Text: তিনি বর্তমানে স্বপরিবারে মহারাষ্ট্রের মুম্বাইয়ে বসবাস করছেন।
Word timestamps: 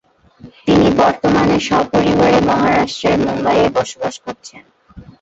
তিনি 0.65 0.87
বর্তমানে 0.99 1.57
স্বপরিবারে 1.67 2.39
মহারাষ্ট্রের 2.49 3.17
মুম্বাইয়ে 3.25 3.67
বসবাস 3.77 4.15
করছেন। 4.25 4.61